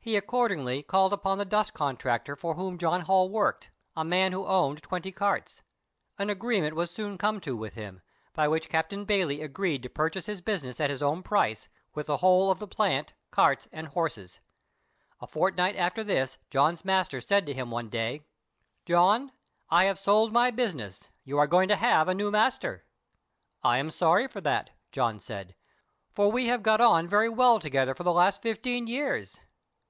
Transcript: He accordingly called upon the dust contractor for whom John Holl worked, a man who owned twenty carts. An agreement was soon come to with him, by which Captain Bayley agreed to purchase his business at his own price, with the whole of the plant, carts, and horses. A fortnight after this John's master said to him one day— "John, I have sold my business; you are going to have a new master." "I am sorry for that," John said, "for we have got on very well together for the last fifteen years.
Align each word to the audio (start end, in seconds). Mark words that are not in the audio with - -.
He 0.00 0.16
accordingly 0.16 0.82
called 0.82 1.12
upon 1.12 1.36
the 1.36 1.44
dust 1.44 1.74
contractor 1.74 2.34
for 2.34 2.54
whom 2.54 2.78
John 2.78 3.02
Holl 3.02 3.28
worked, 3.28 3.68
a 3.94 4.06
man 4.06 4.32
who 4.32 4.46
owned 4.46 4.82
twenty 4.82 5.12
carts. 5.12 5.60
An 6.18 6.30
agreement 6.30 6.74
was 6.74 6.90
soon 6.90 7.18
come 7.18 7.40
to 7.42 7.54
with 7.54 7.74
him, 7.74 8.00
by 8.32 8.48
which 8.48 8.70
Captain 8.70 9.04
Bayley 9.04 9.42
agreed 9.42 9.82
to 9.82 9.90
purchase 9.90 10.24
his 10.24 10.40
business 10.40 10.80
at 10.80 10.88
his 10.88 11.02
own 11.02 11.22
price, 11.22 11.68
with 11.92 12.06
the 12.06 12.16
whole 12.16 12.50
of 12.50 12.58
the 12.58 12.66
plant, 12.66 13.12
carts, 13.30 13.68
and 13.70 13.88
horses. 13.88 14.40
A 15.20 15.26
fortnight 15.26 15.76
after 15.76 16.02
this 16.02 16.38
John's 16.48 16.86
master 16.86 17.20
said 17.20 17.44
to 17.44 17.52
him 17.52 17.70
one 17.70 17.90
day— 17.90 18.22
"John, 18.86 19.30
I 19.68 19.84
have 19.84 19.98
sold 19.98 20.32
my 20.32 20.50
business; 20.50 21.10
you 21.22 21.36
are 21.36 21.46
going 21.46 21.68
to 21.68 21.76
have 21.76 22.08
a 22.08 22.14
new 22.14 22.30
master." 22.30 22.86
"I 23.62 23.76
am 23.76 23.90
sorry 23.90 24.26
for 24.26 24.40
that," 24.40 24.70
John 24.90 25.18
said, 25.18 25.54
"for 26.10 26.32
we 26.32 26.46
have 26.46 26.62
got 26.62 26.80
on 26.80 27.08
very 27.08 27.28
well 27.28 27.58
together 27.58 27.94
for 27.94 28.04
the 28.04 28.12
last 28.14 28.40
fifteen 28.40 28.86
years. 28.86 29.38